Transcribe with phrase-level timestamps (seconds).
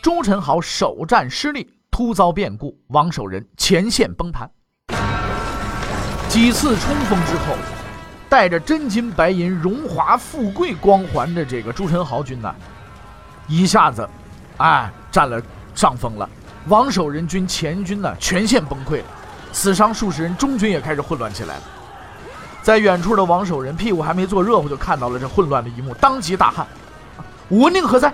[0.00, 4.50] 朱宸濠首战失利，突遭变故，王守仁前线崩盘。
[6.28, 7.56] 几次冲锋之后。
[8.30, 12.54] 带着真金白银、荣华富贵光环的这个朱宸濠军呢，
[13.46, 14.06] 一下子，
[14.58, 15.40] 哎，占了
[15.74, 16.28] 上风了。
[16.66, 19.04] 王守仁军前军呢，全线崩溃了，
[19.50, 21.62] 死伤数十人，中军也开始混乱起来了。
[22.60, 26.66] 在远处的王守仁屁股还没坐热乎，就看到了这混乱的一幕，当即大喊
[27.48, 28.12] ：“武文定何在？”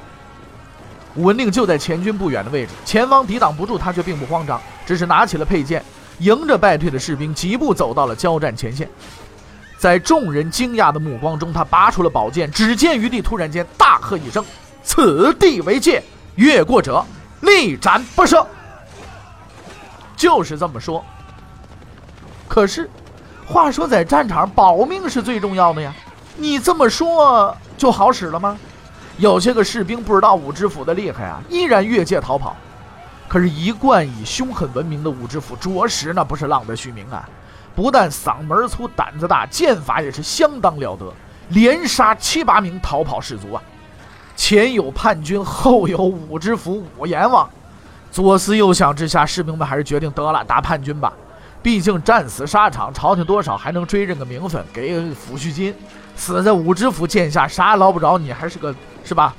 [1.16, 5.84] 武文定就在前军不远的位置，前方抵挡不住，他却并不慌张，只是拿起了佩剑，
[6.18, 8.88] 迎着败退的士兵，疾步走到了交战前线。
[9.78, 14.44] 在众人惊讶的目光中，他拔出了宝剑，只见余地，突然间大喝一声
[14.82, 16.02] ：“此地为界，
[16.36, 17.04] 越过者
[17.42, 18.44] 立斩不赦。”
[20.16, 21.04] 就是这么说。
[22.48, 22.88] 可是，
[23.46, 25.94] 话说在战场保命是最重要的呀，
[26.36, 28.56] 你这么说就好使了吗？
[29.18, 32.56] 有些个士兵不知道武知府的厉害啊，依然越界逃跑。
[33.28, 37.28] 可是，一贯以凶狠闻名的武知府，着实那不是浪得虚名啊。
[37.74, 41.12] 不但嗓门粗、胆子大，剑法也是相当了得，
[41.48, 43.62] 连杀七八名逃跑士卒啊！
[44.36, 47.48] 前有叛军，后有武知府武阎王，
[48.12, 51.12] 左思右想之下，士兵们还是决定得了，打叛军吧。
[51.62, 55.74] 毕竟战死沙场，朝廷多少还能追认个名分，给抚恤金。
[56.16, 58.74] 死在武知府剑下，啥也捞不着，你还是个
[59.04, 59.34] 是吧？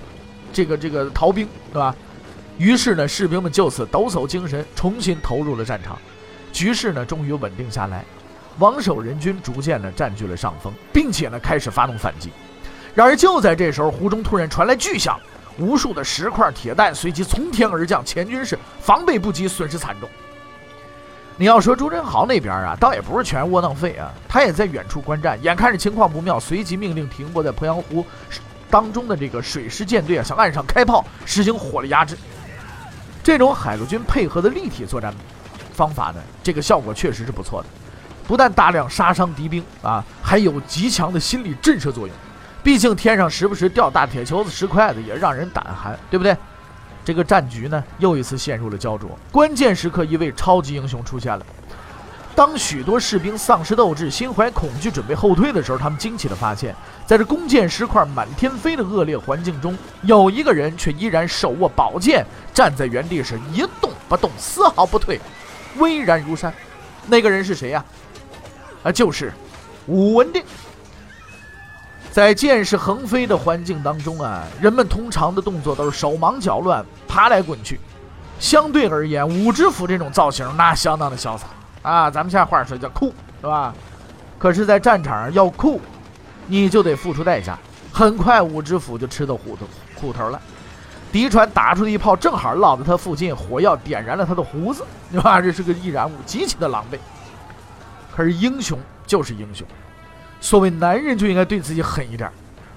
[0.53, 1.95] 这个这个逃兵，对吧？
[2.57, 5.97] 于是呢，士兵们就此抖擞精神，重新投入了战场，
[6.53, 8.05] 局势呢，终于稳定下来。
[8.59, 12.31] 王守仁军逐渐的占据了上风，并且呢开始发动反击。
[12.93, 15.19] 然而就在这时候，湖中突然传来巨响，
[15.57, 20.07] 无数的石块、铁弹随即从天而降，前军是防备不及，损失惨重。
[21.37, 28.05] 你要说朱宸濠那边啊，倒也不是全窝囊废啊，他也在远处观战，眼看着情况不妙，随即命令停泊在鄱阳湖
[28.69, 32.17] 当中的这个水师舰队啊，向岸上开炮，实行火力压制。
[33.21, 35.13] 这种海陆军配合的立体作战
[35.73, 37.67] 方法呢，这个效果确实是不错的。
[38.27, 42.15] 不但大量杀伤敌兵啊，还有极强的心理震慑作用。
[42.63, 46.35] 毕竟天上时不时掉大铁球子、石块子，也让人胆寒，对不对？
[47.05, 49.11] 这个战局呢，又一次陷入了焦灼。
[49.31, 51.45] 关键时刻，一位超级英雄出现了。
[52.35, 65.21] 当许多士兵丧失斗志、心怀恐惧、准备后退的时候，他们惊奇地发现，在这弓箭石块满天飞的恶劣环境中，有一个人却依然手握宝剑，站在原地是一动不动，丝毫不退，
[65.77, 66.51] 巍然如山。
[67.07, 67.85] 那个人是谁呀？
[68.83, 69.31] 啊，就是
[69.85, 70.43] 武文定。
[72.15, 77.77] 在箭矢横飞的环境当中啊，人们通常的动作都是手忙脚乱、爬来滚去。
[78.39, 81.47] 相对而言，武知府这种造型那相当的潇洒
[81.81, 83.75] 啊，咱们现在话说叫酷，是吧？
[84.39, 85.81] 可是，在战场上要酷，
[86.47, 87.59] 你就得付出代价。
[87.91, 89.67] 很快，武知府就吃到糊涂
[89.99, 90.39] 苦头了。
[91.11, 95.41] 敌船打出的一炮正好落在他附近，火药点燃了他的胡子，对吧？
[95.41, 96.97] 这是个易燃物，极其的狼狈。
[98.15, 99.67] 可是英雄就是英雄，
[100.45, 102.29] 所谓男人就应该对自己狠一点。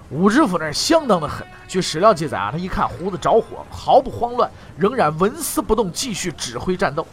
[0.08, 1.46] 武知府那相当的狠。
[1.68, 7.06] 据史料记载啊，他一看胡子着火，毫不慌乱，仍然纹丝不动，继续指挥战斗。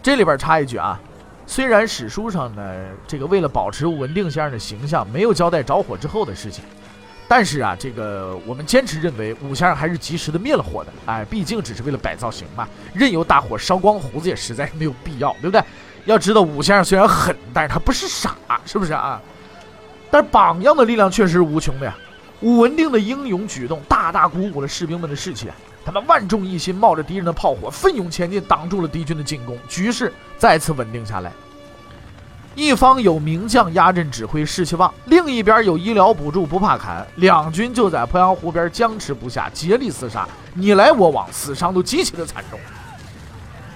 [0.00, 1.00] 这里边插一句啊，
[1.48, 2.62] 虽然史书上呢，
[3.08, 6.62] 这个为了保持武文定先生的形象，没有交代着火之后的事情，
[7.26, 10.92] 但是啊，这个我们坚持认为武先生还是及时的灭了火的。
[11.06, 15.60] 哎，毕竟只是为了摆造型嘛，任由大火烧光胡子也实在是没有必要，对不对？
[16.04, 19.20] 要知道，武先生虽然狠，但是他不是傻，是不是啊？
[20.10, 21.96] 但是榜样的力量确实无穷的呀。
[22.42, 25.56] 武文定的英勇举动，大大鼓舞了士兵们的士气啊！
[25.84, 31.32] 他们万众一心，冒着敌人的炮火，奋勇前进，挡住了敌军的进攻，局势再次稳定下来。
[32.54, 37.06] 一方有名将压阵指挥，士气旺；另一边有医疗补助，不怕砍。
[37.16, 42.58] 两军就在鄱阳湖边僵持不下，竭力厮杀，你来我往，死伤都极其的惨重。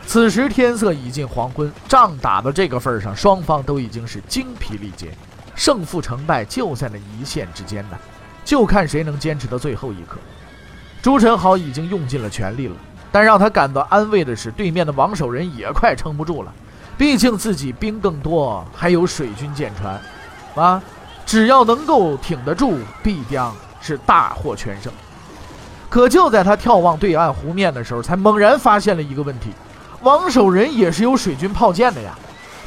[0.07, 5.13] 此时天色已近黄昏，仗打到这个份上，双方都已经是精疲力竭，
[5.61, 7.99] 胜负成败就在那一线之间呢，
[8.47, 10.17] 就看谁能坚持到最后一刻。
[11.03, 12.75] 朱宸濠已经用尽了全力了，
[13.13, 16.51] 但让他感到安慰的是，对面的王守仁也快撑不住了，
[16.97, 20.01] 毕竟自己兵更多，还有水军舰船，
[20.55, 20.83] 啊，
[21.27, 24.91] 只要能够挺得住，必将是大获全胜。
[25.91, 29.51] 可就在他眺望对岸湖面的时候，才猛然发现了一个问题：
[30.01, 32.19] 王守仁也是有水军炮舰的呀。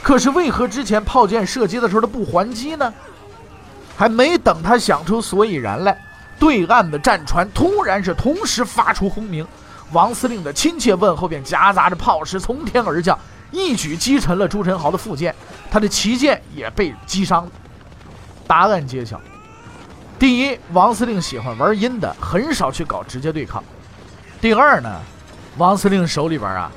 [0.03, 2.93] 可是为何之前炮舰射击的时候他不还击呢？
[3.95, 5.97] 还没等他想出所以然来，
[6.37, 9.47] 对岸的战船突然是同时发出轰鸣，
[9.91, 13.17] 王司令的亲切问候便夹杂着炮石从天而降，
[13.51, 15.33] 一举击沉了朱宸濠的副舰，
[15.71, 17.47] 他的旗舰也被击伤。
[18.45, 19.21] 答案揭晓。
[20.19, 23.63] 第一，王司令喜欢玩阴的，很少去搞直接对抗。
[24.41, 24.99] 第二呢，
[25.57, 26.71] 王司令手里边啊，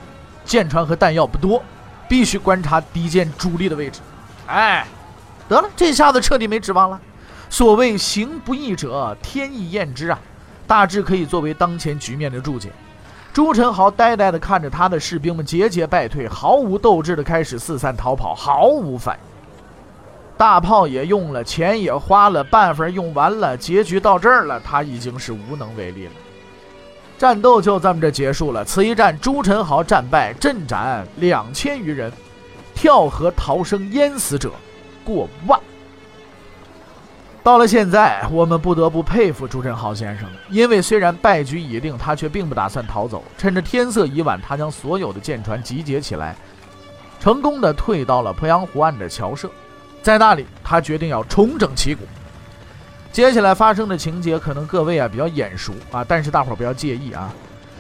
[0.44, 1.62] 舰船和弹药不多，
[2.08, 4.00] 必须观察敌舰主力的位置。
[4.46, 4.86] 哎，
[5.48, 7.00] 得了，这下子彻底没指望了。
[7.48, 10.18] 所谓行不义者，天意厌之啊，
[10.66, 12.70] 大致可以作为当前局面的注解。
[13.32, 19.20] 朱宸濠呆呆地看着他的士兵们节节败退，毫无斗志地开始四散逃跑，毫无反应。
[20.38, 26.12] 大炮也用了，钱也花了，办法用完了，结局到这儿了，他已经是无能为力了。
[27.18, 28.64] 战斗就这么着结束了。
[28.64, 32.12] 此一战，朱宸濠战败，阵斩两千余人，
[32.74, 34.52] 跳河逃生淹死者
[35.04, 35.58] 过万。
[37.42, 43.22] 到了现在，我们不得不佩服朱宸濠先生，因为虽然败局已定，他却并不打算逃走。
[43.38, 46.36] 趁着天色已晚，他将所有的舰船集结起来，
[47.20, 49.48] 成功的退到了鄱阳湖岸的桥社。
[50.02, 52.02] 在那里，他决定要重整旗鼓。
[53.16, 57.32] 接下来发生的情节，可能各位啊比较眼熟啊，但是大伙儿不要介意啊。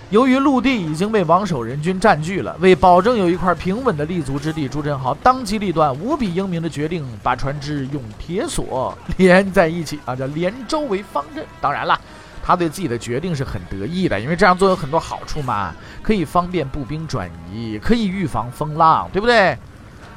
[0.08, 11.44] 由于陆地已经被王守仁军占据了，为保证有一块平稳的立足之地，朱宸濠当机立断、无比英明的决定，把船只用铁索连在一起啊，叫连舟为方阵。
[11.60, 12.00] 当然了，
[12.42, 19.54] 他对自己的决定是很得意的，因为这样做有很多好处嘛，可以方便步兵转移，可以预防风浪，对不对？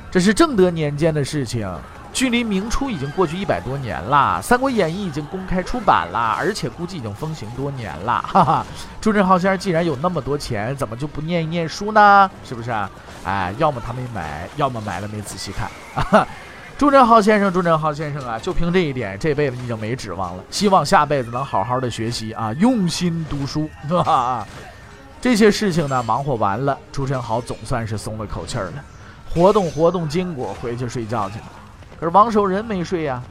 [0.10, 1.69] 这是正德年间的事情。
[2.12, 8.24] 距离明初已经过去一百多年了，《三国演义》已经公开出版了，而且估计已经风行多年了。
[8.28, 8.66] 哈哈，
[9.00, 12.30] 朱振浩先生既然有那么多钱，怎么就不念一念书呢？
[12.44, 12.72] 是不是？
[13.24, 16.28] 哎，要么他没买，要么买了没仔细看。
[16.78, 20.44] 朱振浩先生，朱振浩先生啊，就凭这一点，这辈子你就没指望了。
[20.50, 23.70] 希望下辈子能好好的学习啊，用心读书。
[24.06, 24.48] 啊，
[25.22, 28.84] 这些事情呢，忙活完了，朱振浩总算是松了口气儿了，
[29.30, 31.46] 活动活动筋骨，回去睡觉去了。
[32.00, 33.22] 可是王守仁没睡呀，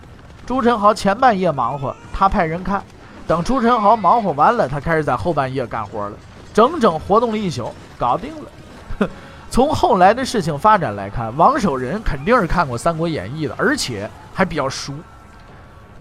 [0.44, 2.82] 朱宸濠前半夜忙活，他派人看，
[3.26, 6.16] 等朱宸濠忙活完了，他开始在后半夜干活了，
[6.52, 9.08] 整整活动了一宿，搞定了。
[9.48, 14.92] 从后来的事情发展来看，王守仁肯定是看过《三国演义》的，而且还比较熟。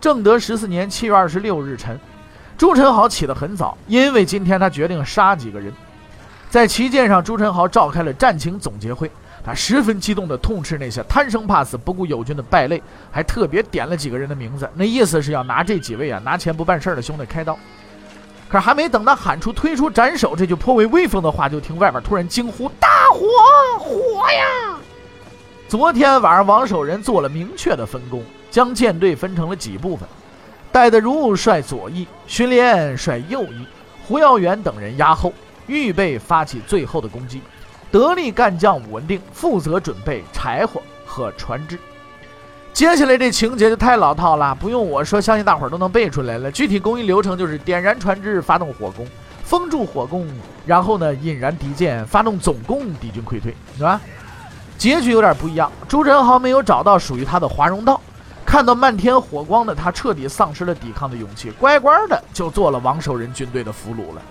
[0.01, 1.97] 正德十四年七月二十六日晨，
[2.57, 5.71] 朱宸濠起得很早，因为今天他决定杀几个人。
[6.49, 9.09] 在旗舰上，朱宸濠召开了战情总结会。
[9.47, 17.57] 他十分激动地痛斥那些贪生怕死、不顾友军的败类，还特别点了几个人的名字，那意思是要拿这几位啊拿钱不办事的兄弟开刀。
[18.49, 23.79] 可是还没等他喊出“推出斩首”这句颇为威风的话，就听外边突然惊呼：“大火！
[23.79, 24.77] 火呀！”
[25.69, 28.21] 昨天晚上，王守仁做了明确的分工，
[28.51, 30.05] 将舰队分成了几部分，
[30.73, 33.65] 戴德儒率左翼，荀连率右翼，
[34.05, 35.31] 胡耀元等人压后，
[35.67, 37.41] 预备发起最后的攻击。
[37.91, 41.79] 得力干将武文定负责准备柴火和船只。
[42.73, 46.51] 接下来这情节就太老套了，不用我说，相信大伙儿都能背出来了。
[46.51, 49.07] 具体工艺流程就是点燃船只，发动火攻，
[49.43, 50.27] 封住火攻，
[50.63, 53.99] 然后呢引燃敌舰，发动总攻，敌军溃退，是吧？
[54.77, 55.71] 结局有点不一样。
[55.87, 57.99] 朱宸濠没有找到属于他的华容道，
[58.45, 64.21] 看到漫天火光的他，彻底丧失了抵抗的勇气，乖乖的就做了王守仁军队的俘虏了。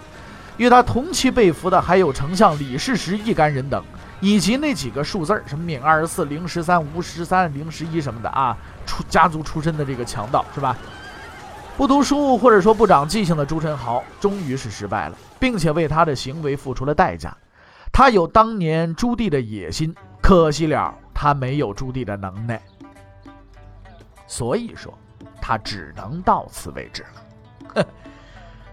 [0.56, 3.84] 与他同期被俘的还有丞相李世石一干人等，
[4.20, 10.76] 以及那几个数字儿，什么闵二十四、零十三、吴十三、零十一什么的啊，出家族出身的这个强盗是吧？
[11.76, 17.36] 不读书或者说不长记性的朱宸濠，终于是失败了，并且为他的行为付出了代价。
[17.92, 22.60] 他有当年朱棣的野心，可惜了他没有朱棣的能耐，
[24.26, 24.92] 所以说
[25.38, 27.04] 他只能到此为止
[27.74, 27.86] 了。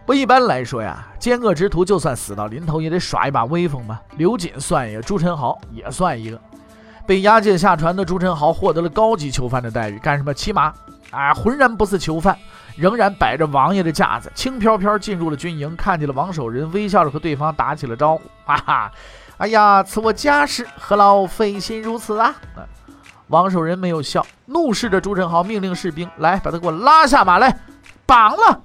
[0.06, 4.00] 不一般来说呀，奸恶之徒就算死到临头也得耍一把威风嘛。
[4.18, 6.40] 刘瑾算一个，朱宸濠也算一个。
[7.06, 10.74] 被押解下船的朱宸濠获得了高级囚犯的待遇，干什么骑马？
[11.12, 12.38] 啊，浑然不似囚犯，
[12.76, 18.24] 仍然摆着王爷的架子，轻飘飘进入了军营，看见了王守仁，微笑着和对方打起了招呼。
[18.46, 18.92] 哈哈，
[19.38, 22.36] 哎呀，此我家事，何劳费心如此啊？
[23.28, 27.58] 王守仁没有笑，怒视着朱宸濠，命令士兵来把他给我拉下马来，
[28.06, 28.62] 绑了。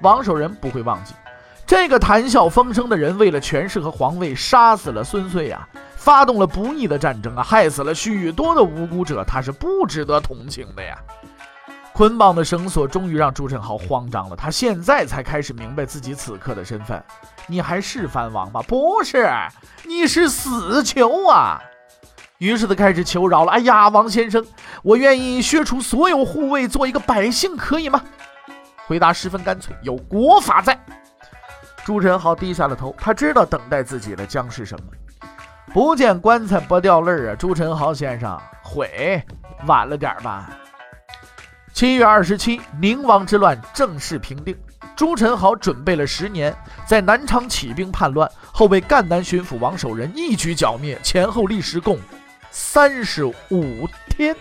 [0.00, 1.14] 王守仁不会忘记，
[1.66, 10.98] 这个谈笑风生的人，为了权势和皇位，杀死了孙遂啊，发动了不义的战争啊，害死了许多的无辜者，他是不值得同情的呀。
[11.92, 17.00] 捆绑的绳索终于让朱宸濠慌张了，他现在才开始明白自己此刻的身份。
[17.46, 18.60] 你还是藩王吗？
[18.66, 19.30] 不是，
[19.86, 21.62] 你是死囚啊！
[22.38, 23.52] 于是他开始求饶了。
[23.52, 24.44] 哎呀，王先生，
[24.82, 28.02] 我愿意削除所有护卫，做一个百姓，可以吗？
[28.86, 30.78] 回答十分干脆，有国法在。
[31.84, 34.86] 朱宸濠低下了头，他知道等待自己的将是什么。
[35.72, 37.34] 不见棺材不掉泪啊！
[37.36, 39.22] 朱宸濠先生，悔
[39.66, 40.50] 晚了点吧。
[41.72, 44.56] 七月二十七，宁王之乱正式平定。
[44.94, 46.54] 朱宸濠准备了十年，
[46.86, 51.98] 在南昌起兵叛乱，后被赣南巡抚王守仁一举剿灭，前后历时共
[52.50, 54.36] 三十五天。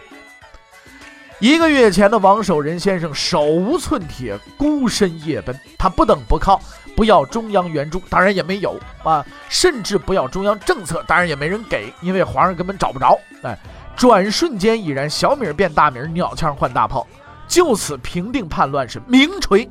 [1.40, 6.62] 一个月前的王守仁先生手无寸铁，孤身夜奔，他不等不靠，
[6.96, 13.20] 不要中央援助，当然也没有啊，甚至不要中央政策，当然也没人给，因为皇上根本找不着。
[13.42, 13.58] 哎，
[13.96, 17.06] 转瞬间已然小米变大米，鸟枪换大炮。
[17.46, 19.68] 就此平定叛乱是名垂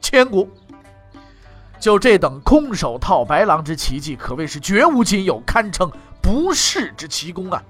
[0.00, 0.50] 千古。
[1.78, 5.90] 就这等空手套白狼之奇迹，可谓是绝无仅有，堪称
[6.20, 7.62] 不世之奇功啊！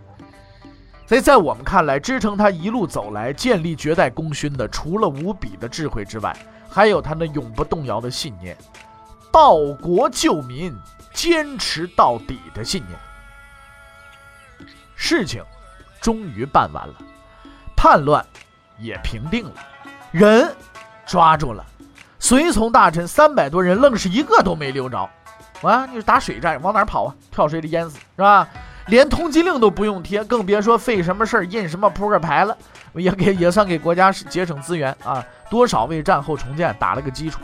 [1.13, 6.35] 所以在我们看来，支撑他一路走来、建立绝代功勋的，除了无比的智慧之外，
[6.71, 8.57] 还有他那永不动摇的信念——
[9.31, 10.75] 报国救民、
[11.13, 12.99] 坚持到底的信念。
[14.97, 15.45] 事情
[16.01, 16.95] 终于办完了，
[17.77, 18.25] 叛乱。
[18.79, 19.53] 也平定了，
[20.13, 20.57] 人
[21.05, 21.63] 抓住了，
[22.19, 25.11] 随从大臣三百多人，愣是一个都没留着。
[25.61, 27.15] 啊，你是打水战，往哪跑啊？
[27.31, 28.49] 跳水里淹死是吧？
[28.87, 32.57] 连通缉令都不用贴，更别说费什么事儿印什么扑克牌了，
[32.95, 37.41] 也给也算给国家节省资源啊，多少为战后重建打了个基础。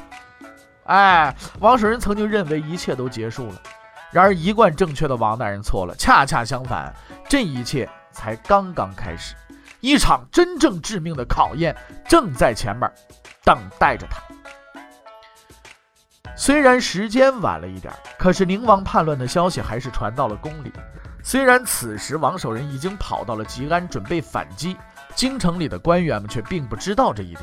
[0.85, 3.63] 哎，王守仁曾经认为一切都结束了，
[4.11, 6.93] 然而一贯正确的王大人错了，恰恰相反，
[7.29, 9.35] 这一切才刚刚开始。
[9.81, 11.77] 一场真正致命的考验
[12.09, 12.91] 正在前面
[13.45, 14.21] 等待着他。
[16.35, 20.73] 虽然时间晚了一点，可是宁王叛乱的消息还是传到了宫里。
[21.29, 24.75] 虽然此时王守仁已经跑到了吉安准备反击，
[25.15, 27.43] 京城里的官员们却并不知道这一点。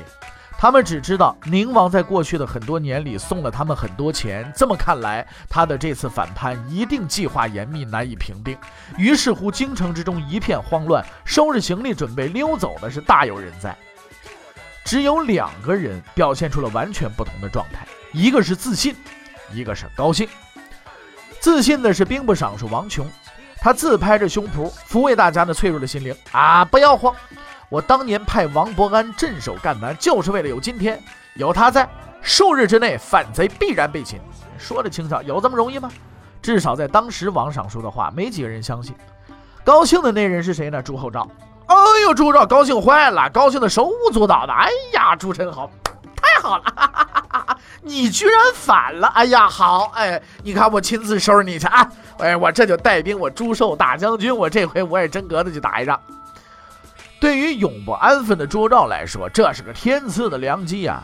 [0.58, 8.58] 他们只知道宁王在过去的很多年里送了他们很多钱，这么看来，他的这次反叛一定计划严密，难以平定。
[8.98, 13.78] 于是乎，京城之中一片慌乱，收拾行李准备溜走的是大有人在。
[14.84, 18.96] 只有两个人表现出了完全不同的状态，一个是自信，
[19.54, 20.28] 一个是高兴。
[21.40, 23.08] 自信的是兵部尚书王琼，
[23.66, 27.12] 他自拍着胸脯，抚慰大家那脆弱的心灵啊，不要慌。
[27.68, 31.02] 我当年派王伯安镇守赣南，就是为了有今天。
[31.34, 31.90] 有他在，
[32.22, 34.22] 数日之内反贼必然被擒。
[34.60, 35.90] 说的轻巧，有这么容易吗？
[36.44, 38.94] 至少在当时，王赏说的话没几个人相信。
[39.64, 40.80] 高兴的那人是谁呢？
[40.80, 41.28] 朱厚照。
[41.66, 44.54] 哎呦，朱厚照高兴坏了，高兴的手舞足蹈的。
[44.54, 45.68] 哎呀，朱宸濠，
[46.16, 49.08] 太好了，哈哈哈哈你居然反了！
[49.08, 51.90] 哎呀，好，哎，你看我亲自收拾你去啊！
[52.20, 56.00] 哎，我这就带兵，我朱寿大将军，我这回我也真格的去打一仗。
[57.20, 61.04] 对于永不安分的朱照来说，这是个天赐的良机啊！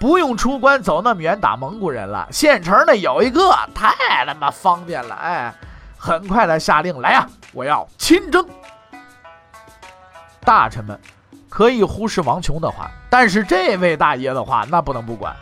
[0.00, 5.14] 不用出关走那么远打蒙古人了，县城里有一个，太他妈方便了！
[5.16, 5.52] 哎，
[5.98, 8.46] 很快来下令来呀，我要亲征。
[10.42, 10.98] 大臣们
[11.48, 15.34] 可以忽视王琼的话，但是这位大爷的话那不能不管。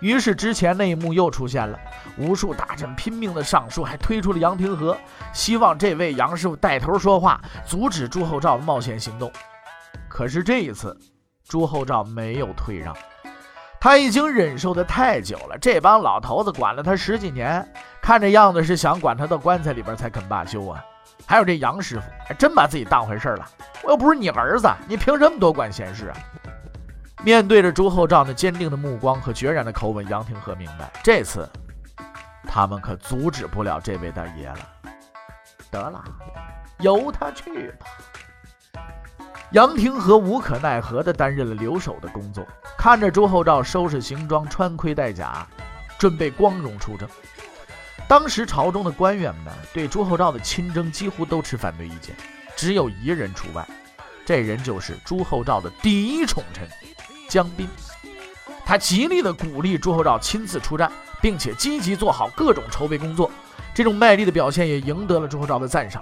[0.00, 1.78] 于是之前那一幕又出现了，
[2.16, 4.96] 无数大臣拼命的上书，还推出了杨廷和，
[5.32, 9.30] 希望这位杨师傅带头说话，阻止朱厚照的冒险行动。
[10.08, 10.96] 可是这一次，
[11.46, 12.96] 朱厚照没有退让，
[13.78, 15.58] 他已经忍受的太久了。
[15.58, 17.66] 这帮老头子管了他十几年，
[18.00, 20.82] 看这样子是想管他到棺材里边才肯罢休啊！
[21.26, 23.46] 还有这杨师傅，还真把自己当回事了。
[23.82, 26.16] 我又不是你儿子，你凭什么多管闲事啊？
[27.22, 31.48] 面对着朱厚照那坚定的目光和决然的口吻，杨廷和明白，这次
[32.46, 34.58] 他们可阻止不了这位大爷了。
[35.70, 36.02] 得了，
[36.78, 37.86] 由他去吧。
[39.52, 45.46] 杨廷和无可奈何地担任了留守的工作，看着朱厚照收拾行装、穿盔戴甲，
[45.98, 47.08] 准备光荣出征。
[48.08, 52.14] 当时朝中的官员们呢，对朱厚照的亲征几乎都持反对意见，
[52.56, 53.66] 只有一人除外，
[54.24, 56.68] 这人就是朱厚照的第一宠臣。
[57.28, 57.68] 江彬，
[58.64, 60.90] 他极力的鼓励朱厚照亲自出战，
[61.26, 63.28] 并且积极做好各种筹备工作。
[63.74, 66.00] 这种卖力的表现也赢得了朱厚照的赞赏。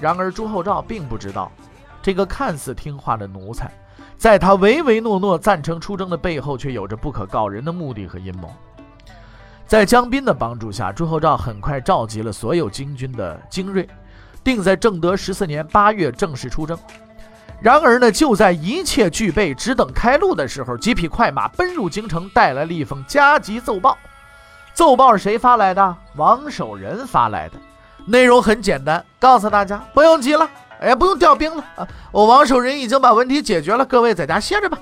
[0.00, 1.52] 然而朱厚照并不知道，
[2.00, 3.70] 这个看似听话的奴才，
[4.16, 8.50] 在他唯唯诺诺赞成出征的背后，却有着不可告人的目的和阴谋。
[9.66, 13.86] 在江彬的帮助下，朱厚照很快召集了所有京军的精锐，
[14.42, 16.78] 定在正德十四年八月正式出征。
[17.60, 23.98] 然而呢，就在一切具备，只等开路的时候，几匹快马奔入京城，带来了一封加急奏报。
[24.74, 25.96] 奏报是谁发来的？
[26.16, 27.54] 王守仁发来的。
[28.06, 30.48] 内容很简单，告诉大家不用急了，
[30.80, 31.86] 哎，不用调兵了啊！
[32.10, 34.78] 我王守仁已经把问题解决了，各位在家歇着吧。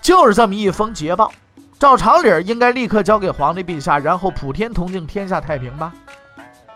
[0.00, 1.30] 就是这么一封捷报，
[1.78, 5.92] 照常理应该立刻交给皇帝陛下，然后普天同庆，天下太平吧。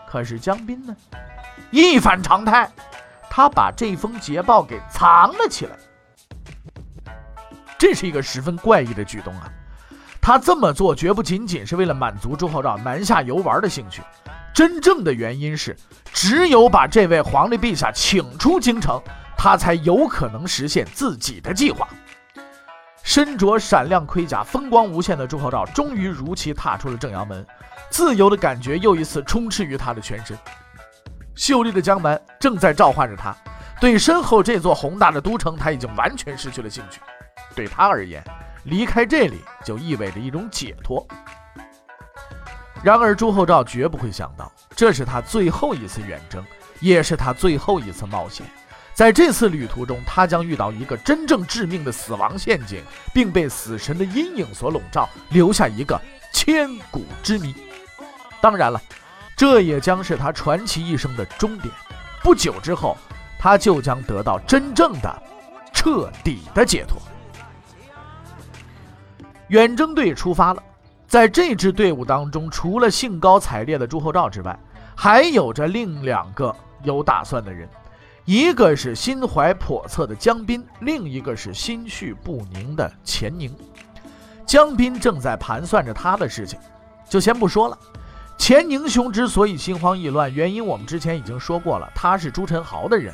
[0.07, 0.95] 可是江彬呢，
[1.71, 2.69] 一反常态。
[3.27, 5.75] 他把这封捷报给藏了起来，
[7.77, 9.51] 这是一个十分怪异的举动啊！
[10.25, 14.01] 他这么做绝不仅仅是为了满足朱厚照南下游玩的兴趣，
[14.55, 15.77] 真正的原因是，
[16.11, 18.99] 只有把这位皇帝陛下请出京城，
[19.37, 21.87] 他才有可能实现自己的计划。
[23.03, 27.45] 身着闪亮盔甲、风光无限的朱厚照，终于如期踏出了正阳门，
[27.91, 30.35] 自由的感觉又一次充斥于他的全身。
[31.35, 33.31] 秀丽的江南正在召唤着他，
[33.79, 36.99] 对身后这座宏大的都城，他已经完全失去了兴趣。
[37.53, 38.23] 对他而言，
[38.65, 41.07] 离开这里就意味着一种解脱。
[42.83, 46.43] 然而朱厚照绝不会想到，这是他最后一次远征，
[46.81, 48.45] 也是他最后一次冒险。
[48.93, 55.99] 在这次旅途中，他将遇到一个真正致命的死亡陷阱，并被死神的阴影所笼罩，留下一个
[56.33, 57.55] 千古之谜。
[58.41, 58.81] 当然了。
[59.37, 61.69] 这也将是他传奇一生的终点。
[62.23, 62.95] 不久之后，
[63.37, 65.23] 他就将得到真正的、
[65.73, 67.01] 彻底的解脱。
[69.49, 70.63] 远征队出发了，
[71.07, 74.57] 在这支队伍当中，除了兴高采烈的朱厚照之外，
[74.95, 77.69] 还有着另两个有打算的人，
[78.25, 83.55] 一个是心怀叵测的江彬，另一个是心绪不宁的钱宁。
[84.45, 86.57] 江彬正在盘算着他的事情，
[87.07, 87.77] 就先不说了。
[88.37, 91.89] 钱宁兄之所以心慌意乱，原因我们之前已经说过了。
[91.95, 93.13] 他是朱宸濠的人，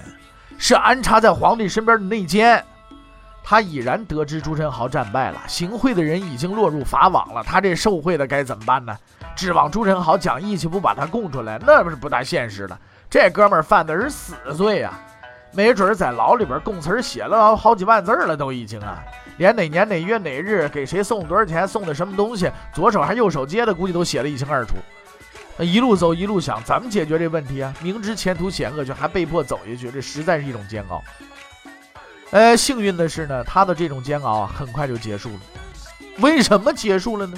[0.57, 2.63] 是安插在皇帝身边的内奸。
[3.43, 7.43] 他已然得知朱宸濠战败了，行贿的人已经落入法网了。
[7.43, 8.97] 他这受贿的该怎么办呢？
[9.35, 12.77] 指望朱宸濠讲义气不把他供出来，那不是不大现实的。
[13.09, 14.99] 这哥们儿犯的是死罪啊，
[15.53, 19.03] 没准在牢里边供词写了好几万字了，都已经啊。
[19.37, 24.75] 连哪年哪月哪日给谁送多少钱，送的什么东西，左手还右手接的，估计都写得一清二楚。
[25.59, 27.73] 一路走一路想，怎么解决这问题啊？
[27.81, 31.01] 明知前途险恶，却还被迫走下去，这实在是一种煎熬。
[32.31, 35.39] 呃，幸运的是呢，他的这种煎熬啊，很快就结束了。
[36.19, 37.37] 为什么结束了呢？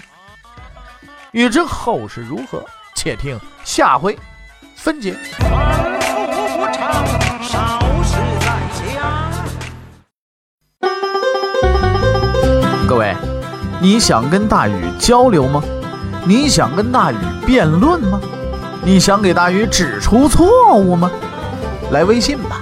[1.32, 2.64] 欲知后事如何，
[2.96, 4.16] 且听下回
[4.76, 5.16] 分解。
[12.88, 13.16] 各位，
[13.82, 15.64] 你想跟大禹交流吗？
[16.24, 17.16] 你想跟大禹
[17.48, 18.22] 辩论吗？
[18.84, 21.10] 你想给大禹指出错误吗？
[21.90, 22.62] 来微信吧，